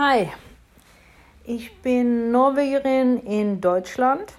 Hi, 0.00 0.30
ich 1.42 1.82
bin 1.82 2.30
Norwegerin 2.30 3.18
in 3.18 3.60
Deutschland 3.60 4.32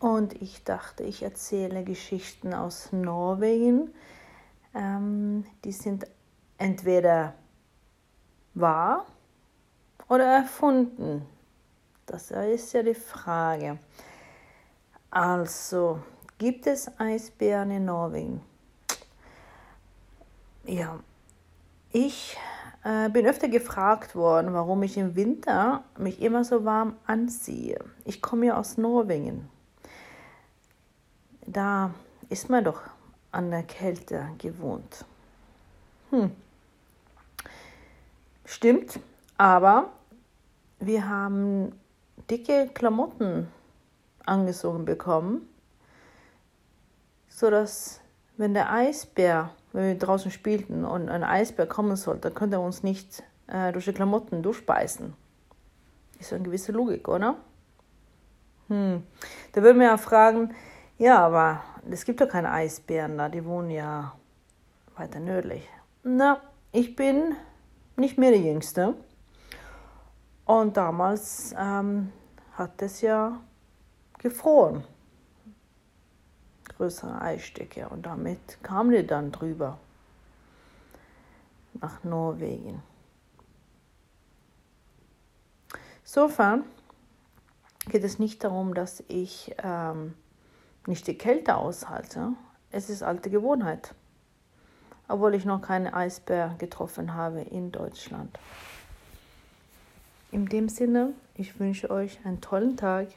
und 0.00 0.42
ich 0.42 0.64
dachte, 0.64 1.04
ich 1.04 1.22
erzähle 1.22 1.84
Geschichten 1.84 2.52
aus 2.52 2.90
Norwegen. 2.90 3.94
Ähm, 4.74 5.46
die 5.62 5.70
sind 5.70 6.08
entweder 6.56 7.34
wahr 8.54 9.06
oder 10.08 10.24
erfunden. 10.24 11.24
Das 12.04 12.32
ist 12.32 12.72
ja 12.72 12.82
die 12.82 12.94
Frage. 12.94 13.78
Also, 15.12 16.00
gibt 16.38 16.66
es 16.66 16.90
Eisbären 16.98 17.70
in 17.70 17.84
Norwegen? 17.84 18.40
Ja, 20.64 20.98
ich 21.92 22.36
äh, 22.88 23.10
bin 23.10 23.26
öfter 23.26 23.48
gefragt 23.48 24.14
worden, 24.14 24.54
warum 24.54 24.82
ich 24.82 24.96
im 24.96 25.14
Winter 25.14 25.84
mich 25.98 26.22
immer 26.22 26.42
so 26.42 26.64
warm 26.64 26.96
anziehe. 27.06 27.78
Ich 28.06 28.22
komme 28.22 28.46
ja 28.46 28.58
aus 28.58 28.78
Norwegen. 28.78 29.50
Da 31.46 31.92
ist 32.30 32.48
man 32.48 32.64
doch 32.64 32.80
an 33.30 33.50
der 33.50 33.62
Kälte 33.62 34.26
gewohnt. 34.38 35.04
Hm. 36.10 36.30
Stimmt, 38.46 38.98
aber 39.36 39.90
wir 40.80 41.06
haben 41.06 41.78
dicke 42.30 42.70
Klamotten 42.72 43.48
angezogen 44.24 44.86
bekommen, 44.86 45.46
sodass 47.28 48.00
wenn 48.38 48.54
der 48.54 48.72
Eisbär, 48.72 49.50
wenn 49.72 49.86
wir 49.86 49.98
draußen 49.98 50.30
spielten 50.30 50.84
und 50.84 51.08
ein 51.08 51.24
Eisbär 51.24 51.66
kommen 51.66 51.96
sollte, 51.96 52.22
dann 52.22 52.34
könnte 52.34 52.56
er 52.56 52.62
uns 52.62 52.82
nicht 52.82 53.22
äh, 53.46 53.72
durch 53.72 53.84
die 53.84 53.92
Klamotten 53.92 54.42
durchbeißen. 54.42 55.14
Ist 56.18 56.32
eine 56.32 56.42
gewisse 56.42 56.72
Logik, 56.72 57.08
oder? 57.08 57.36
Hm. 58.68 59.02
Da 59.52 59.62
würden 59.62 59.78
wir 59.78 59.86
ja 59.86 59.96
fragen, 59.96 60.54
ja, 60.98 61.18
aber 61.18 61.62
es 61.90 62.04
gibt 62.04 62.20
doch 62.20 62.28
keine 62.28 62.50
Eisbären 62.50 63.16
da, 63.18 63.28
die 63.28 63.44
wohnen 63.44 63.70
ja 63.70 64.14
weiter 64.96 65.20
nördlich. 65.20 65.68
Na, 66.02 66.40
ich 66.72 66.96
bin 66.96 67.36
nicht 67.96 68.18
mehr 68.18 68.32
die 68.32 68.46
Jüngste. 68.46 68.94
Und 70.44 70.76
damals 70.76 71.54
ähm, 71.58 72.10
hat 72.54 72.80
es 72.82 73.00
ja 73.00 73.40
gefroren 74.18 74.82
größere 76.68 77.20
Eisstücke 77.20 77.88
und 77.88 78.06
damit 78.06 78.62
kamen 78.62 78.90
die 78.92 79.06
dann 79.06 79.32
drüber 79.32 79.78
nach 81.80 82.02
Norwegen. 82.04 82.82
Insofern 86.04 86.64
geht 87.88 88.04
es 88.04 88.18
nicht 88.18 88.42
darum, 88.42 88.74
dass 88.74 89.02
ich 89.08 89.54
ähm, 89.62 90.14
nicht 90.86 91.06
die 91.06 91.18
Kälte 91.18 91.56
aushalte. 91.56 92.32
Es 92.70 92.90
ist 92.90 93.02
alte 93.02 93.30
Gewohnheit, 93.30 93.94
obwohl 95.06 95.34
ich 95.34 95.44
noch 95.44 95.60
keine 95.60 95.94
Eisbär 95.94 96.54
getroffen 96.58 97.14
habe 97.14 97.42
in 97.42 97.72
Deutschland. 97.72 98.38
In 100.30 100.46
dem 100.46 100.68
Sinne, 100.68 101.14
ich 101.34 101.58
wünsche 101.58 101.90
euch 101.90 102.18
einen 102.24 102.40
tollen 102.40 102.76
Tag. 102.76 103.08